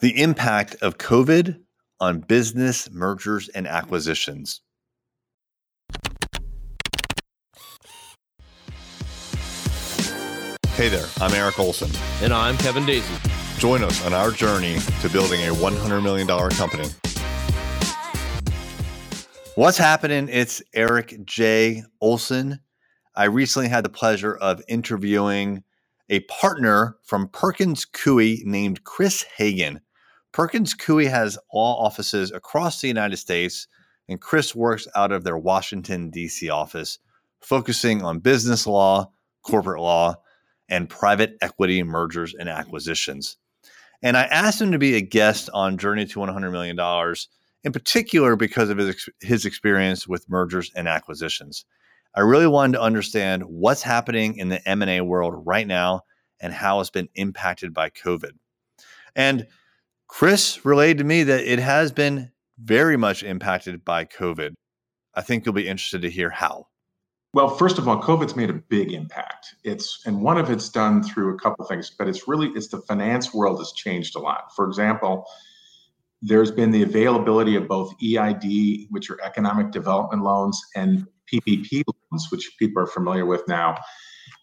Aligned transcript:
The 0.00 0.22
impact 0.22 0.76
of 0.80 0.96
COVID 0.96 1.58
on 1.98 2.20
business 2.20 2.88
mergers 2.92 3.48
and 3.48 3.66
acquisitions. 3.66 4.60
Hey 10.74 10.88
there, 10.88 11.04
I'm 11.20 11.32
Eric 11.32 11.58
Olson. 11.58 11.90
And 12.22 12.32
I'm 12.32 12.56
Kevin 12.58 12.84
Daisey. 12.84 13.58
Join 13.58 13.82
us 13.82 14.06
on 14.06 14.14
our 14.14 14.30
journey 14.30 14.78
to 15.00 15.08
building 15.08 15.40
a 15.40 15.52
$100 15.52 16.00
million 16.00 16.28
company. 16.28 16.88
What's 19.56 19.78
happening? 19.78 20.28
It's 20.30 20.62
Eric 20.74 21.24
J. 21.24 21.82
Olson. 22.00 22.60
I 23.16 23.24
recently 23.24 23.68
had 23.68 23.84
the 23.84 23.88
pleasure 23.88 24.36
of 24.36 24.62
interviewing 24.68 25.64
a 26.08 26.20
partner 26.20 26.98
from 27.02 27.26
Perkins 27.26 27.84
Coie 27.84 28.44
named 28.44 28.84
Chris 28.84 29.24
Hagan. 29.36 29.80
Perkins 30.32 30.74
Coie 30.74 31.08
has 31.08 31.38
law 31.52 31.84
offices 31.84 32.30
across 32.32 32.80
the 32.80 32.88
United 32.88 33.16
States, 33.16 33.66
and 34.08 34.20
Chris 34.20 34.54
works 34.54 34.86
out 34.94 35.12
of 35.12 35.24
their 35.24 35.38
Washington, 35.38 36.10
D.C. 36.10 36.48
office, 36.50 36.98
focusing 37.40 38.02
on 38.02 38.18
business 38.18 38.66
law, 38.66 39.10
corporate 39.42 39.80
law, 39.80 40.16
and 40.68 40.88
private 40.88 41.36
equity 41.40 41.82
mergers 41.82 42.34
and 42.38 42.48
acquisitions. 42.48 43.36
And 44.02 44.16
I 44.16 44.24
asked 44.24 44.60
him 44.60 44.72
to 44.72 44.78
be 44.78 44.94
a 44.94 45.00
guest 45.00 45.50
on 45.52 45.78
Journey 45.78 46.06
to 46.06 46.20
$100 46.20 46.52
million 46.52 46.78
in 47.64 47.72
particular 47.72 48.36
because 48.36 48.70
of 48.70 48.78
his, 48.78 49.08
his 49.20 49.44
experience 49.44 50.06
with 50.06 50.28
mergers 50.28 50.70
and 50.76 50.86
acquisitions. 50.86 51.64
I 52.14 52.20
really 52.20 52.46
wanted 52.46 52.74
to 52.74 52.82
understand 52.82 53.42
what's 53.44 53.82
happening 53.82 54.36
in 54.36 54.48
the 54.48 54.66
M&A 54.68 55.00
world 55.00 55.34
right 55.46 55.66
now 55.66 56.02
and 56.40 56.52
how 56.52 56.80
it's 56.80 56.90
been 56.90 57.08
impacted 57.14 57.74
by 57.74 57.90
COVID. 57.90 58.32
And 59.16 59.46
Chris 60.08 60.64
relayed 60.64 60.98
to 60.98 61.04
me 61.04 61.22
that 61.22 61.44
it 61.44 61.58
has 61.58 61.92
been 61.92 62.32
very 62.58 62.96
much 62.96 63.22
impacted 63.22 63.84
by 63.84 64.04
COVID. 64.04 64.54
I 65.14 65.22
think 65.22 65.44
you'll 65.44 65.54
be 65.54 65.68
interested 65.68 66.02
to 66.02 66.10
hear 66.10 66.30
how. 66.30 66.66
Well, 67.34 67.48
first 67.48 67.78
of 67.78 67.86
all, 67.86 68.02
COVID's 68.02 68.34
made 68.34 68.48
a 68.50 68.54
big 68.54 68.92
impact. 68.92 69.54
It's 69.62 70.00
and 70.06 70.22
one 70.22 70.38
of 70.38 70.50
it's 70.50 70.70
done 70.70 71.02
through 71.02 71.34
a 71.34 71.38
couple 71.38 71.64
things, 71.66 71.92
but 71.96 72.08
it's 72.08 72.26
really 72.26 72.48
it's 72.48 72.68
the 72.68 72.80
finance 72.82 73.34
world 73.34 73.58
has 73.58 73.72
changed 73.72 74.16
a 74.16 74.18
lot. 74.18 74.54
For 74.56 74.66
example, 74.66 75.26
there's 76.22 76.50
been 76.50 76.70
the 76.70 76.82
availability 76.82 77.54
of 77.54 77.68
both 77.68 77.94
EID, 78.02 78.86
which 78.90 79.10
are 79.10 79.20
economic 79.22 79.70
development 79.70 80.22
loans, 80.24 80.60
and 80.74 81.06
PPP 81.32 81.82
loans, 82.10 82.28
which 82.30 82.50
people 82.58 82.82
are 82.82 82.86
familiar 82.86 83.26
with 83.26 83.46
now. 83.46 83.76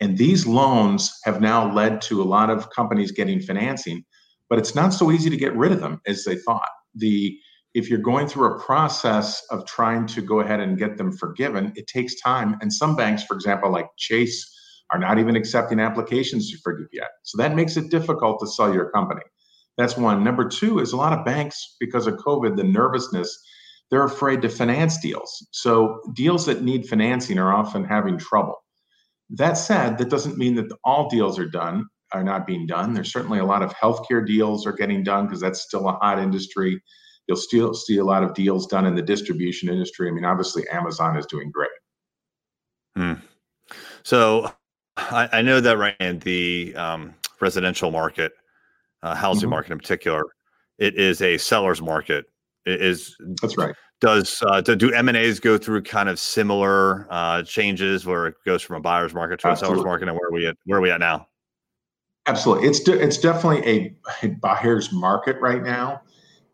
And 0.00 0.16
these 0.16 0.46
loans 0.46 1.12
have 1.24 1.40
now 1.40 1.70
led 1.72 2.00
to 2.02 2.22
a 2.22 2.24
lot 2.24 2.48
of 2.48 2.70
companies 2.70 3.12
getting 3.12 3.40
financing, 3.40 4.04
but 4.50 4.58
it's 4.58 4.74
not 4.74 4.92
so 4.92 5.10
easy 5.10 5.30
to 5.30 5.36
get 5.36 5.56
rid 5.56 5.72
of 5.72 5.80
them 5.80 6.00
as 6.06 6.24
they 6.24 6.36
thought. 6.36 6.68
The 6.94 7.38
if 7.72 7.88
you're 7.88 8.00
going 8.00 8.26
through 8.26 8.52
a 8.52 8.58
process 8.58 9.42
of 9.50 9.64
trying 9.64 10.04
to 10.08 10.20
go 10.20 10.40
ahead 10.40 10.58
and 10.58 10.76
get 10.76 10.96
them 10.96 11.12
forgiven, 11.16 11.72
it 11.76 11.86
takes 11.86 12.20
time. 12.20 12.56
And 12.60 12.72
some 12.72 12.96
banks, 12.96 13.22
for 13.22 13.34
example, 13.34 13.70
like 13.70 13.86
Chase, 13.96 14.44
are 14.92 14.98
not 14.98 15.20
even 15.20 15.36
accepting 15.36 15.78
applications 15.78 16.50
to 16.50 16.58
forgive 16.64 16.88
yet. 16.92 17.10
So 17.22 17.38
that 17.38 17.54
makes 17.54 17.76
it 17.76 17.88
difficult 17.90 18.40
to 18.40 18.48
sell 18.48 18.74
your 18.74 18.90
company. 18.90 19.22
That's 19.78 19.96
one. 19.96 20.24
Number 20.24 20.48
two 20.48 20.80
is 20.80 20.92
a 20.92 20.96
lot 20.96 21.16
of 21.16 21.24
banks, 21.24 21.76
because 21.78 22.08
of 22.08 22.14
COVID, 22.16 22.56
the 22.56 22.64
nervousness, 22.64 23.40
they're 23.90 24.04
afraid 24.04 24.42
to 24.42 24.48
finance 24.48 25.00
deals. 25.00 25.46
So 25.52 26.00
deals 26.12 26.46
that 26.46 26.62
need 26.62 26.88
financing 26.88 27.38
are 27.38 27.54
often 27.54 27.84
having 27.84 28.18
trouble. 28.18 28.56
That 29.30 29.54
said, 29.54 29.96
that 29.98 30.10
doesn't 30.10 30.38
mean 30.38 30.56
that 30.56 30.76
all 30.82 31.08
deals 31.08 31.38
are 31.38 31.48
done, 31.48 31.86
are 32.12 32.24
not 32.24 32.46
being 32.46 32.66
done. 32.66 32.94
There's 32.94 33.12
certainly 33.12 33.38
a 33.38 33.44
lot 33.44 33.62
of 33.62 33.72
healthcare 33.74 34.26
deals 34.26 34.66
are 34.66 34.72
getting 34.72 35.02
done 35.02 35.26
because 35.26 35.40
that's 35.40 35.60
still 35.60 35.88
a 35.88 35.92
hot 35.92 36.18
industry. 36.18 36.82
You'll 37.26 37.36
still 37.36 37.74
see 37.74 37.98
a 37.98 38.04
lot 38.04 38.24
of 38.24 38.34
deals 38.34 38.66
done 38.66 38.86
in 38.86 38.94
the 38.94 39.02
distribution 39.02 39.68
industry. 39.68 40.08
I 40.08 40.10
mean, 40.10 40.24
obviously, 40.24 40.64
Amazon 40.68 41.16
is 41.16 41.26
doing 41.26 41.50
great. 41.50 41.70
Hmm. 42.96 43.14
So 44.02 44.52
I, 44.96 45.28
I, 45.32 45.42
know 45.42 45.60
that 45.60 45.78
right 45.78 45.94
in 46.00 46.18
the 46.20 46.74
um, 46.74 47.14
residential 47.40 47.90
market, 47.92 48.32
uh, 49.02 49.14
housing 49.14 49.42
mm-hmm. 49.42 49.50
market 49.50 49.72
in 49.72 49.78
particular, 49.78 50.24
it 50.78 50.96
is 50.96 51.22
a 51.22 51.38
seller's 51.38 51.80
market. 51.80 52.26
It 52.66 52.82
is 52.82 53.16
that's 53.40 53.56
right. 53.56 53.74
Does 54.00 54.42
uh, 54.46 54.62
do 54.62 54.92
M 54.92 55.08
and 55.08 55.16
A's 55.16 55.40
go 55.40 55.58
through 55.58 55.82
kind 55.82 56.08
of 56.08 56.18
similar 56.18 57.06
uh, 57.10 57.42
changes 57.42 58.06
where 58.06 58.28
it 58.28 58.34
goes 58.46 58.62
from 58.62 58.76
a 58.76 58.80
buyer's 58.80 59.12
market 59.12 59.40
to 59.40 59.48
Absolutely. 59.48 59.74
a 59.74 59.76
seller's 59.76 59.84
market, 59.84 60.08
and 60.08 60.18
where 60.18 60.28
are 60.28 60.32
we 60.32 60.46
at? 60.46 60.56
Where 60.64 60.78
are 60.78 60.82
we 60.82 60.90
at 60.90 61.00
now? 61.00 61.28
Absolutely, 62.30 62.68
it's 62.68 62.80
de- 62.80 63.02
it's 63.02 63.18
definitely 63.18 63.68
a, 63.68 63.96
a, 64.22 64.28
buyer's 64.28 64.92
market 64.92 65.36
right 65.40 65.64
now. 65.64 66.00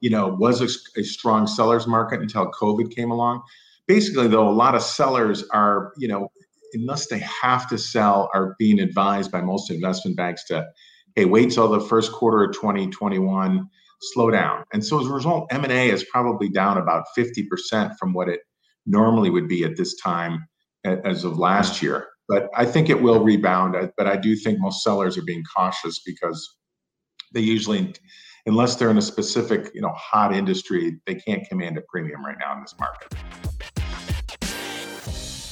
You 0.00 0.08
know, 0.08 0.28
was 0.28 0.62
a, 0.62 1.00
a 1.00 1.04
strong 1.04 1.46
seller's 1.46 1.86
market 1.86 2.20
until 2.20 2.50
COVID 2.50 2.94
came 2.94 3.10
along. 3.10 3.42
Basically, 3.86 4.26
though, 4.26 4.48
a 4.48 4.50
lot 4.50 4.74
of 4.74 4.82
sellers 4.82 5.44
are 5.52 5.92
you 5.98 6.08
know 6.08 6.30
unless 6.72 7.08
they 7.08 7.18
have 7.18 7.68
to 7.68 7.76
sell, 7.76 8.30
are 8.32 8.56
being 8.58 8.80
advised 8.80 9.30
by 9.30 9.42
most 9.42 9.70
investment 9.70 10.16
banks 10.16 10.44
to 10.46 10.66
hey, 11.14 11.26
wait 11.26 11.50
till 11.50 11.68
the 11.68 11.80
first 11.80 12.10
quarter 12.10 12.42
of 12.44 12.54
2021, 12.54 13.68
slow 14.00 14.30
down. 14.30 14.64
And 14.72 14.84
so 14.84 15.00
as 15.00 15.06
a 15.06 15.12
result, 15.12 15.46
M&A 15.50 15.90
is 15.90 16.04
probably 16.04 16.48
down 16.48 16.78
about 16.78 17.04
50% 17.16 17.96
from 17.98 18.12
what 18.12 18.28
it 18.28 18.40
normally 18.84 19.30
would 19.30 19.48
be 19.48 19.64
at 19.64 19.76
this 19.76 19.96
time 19.96 20.46
as 20.84 21.24
of 21.24 21.38
last 21.38 21.82
year. 21.82 22.06
But 22.28 22.48
I 22.56 22.64
think 22.64 22.88
it 22.90 23.00
will 23.00 23.22
rebound. 23.22 23.76
But 23.96 24.06
I 24.06 24.16
do 24.16 24.34
think 24.36 24.58
most 24.60 24.82
sellers 24.82 25.16
are 25.16 25.22
being 25.22 25.44
cautious 25.56 26.00
because 26.04 26.56
they 27.32 27.40
usually, 27.40 27.94
unless 28.46 28.76
they're 28.76 28.90
in 28.90 28.98
a 28.98 29.02
specific, 29.02 29.70
you 29.74 29.80
know, 29.80 29.92
hot 29.94 30.34
industry, 30.34 30.98
they 31.06 31.14
can't 31.14 31.46
command 31.48 31.78
a 31.78 31.82
premium 31.88 32.24
right 32.24 32.36
now 32.40 32.54
in 32.54 32.60
this 32.60 32.74
market. 32.78 33.14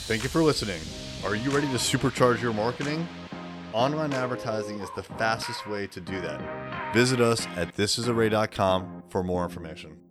Thank 0.06 0.22
you 0.22 0.28
for 0.28 0.42
listening. 0.42 0.80
Are 1.24 1.34
you 1.34 1.50
ready 1.50 1.66
to 1.68 1.76
supercharge 1.76 2.42
your 2.42 2.52
marketing? 2.52 3.08
Online 3.72 4.12
advertising 4.12 4.78
is 4.80 4.90
the 4.94 5.02
fastest 5.02 5.66
way 5.66 5.86
to 5.86 6.00
do 6.00 6.20
that. 6.20 6.94
Visit 6.94 7.20
us 7.20 7.46
at 7.56 7.74
thisisarray.com 7.74 9.04
for 9.08 9.22
more 9.24 9.44
information. 9.44 10.03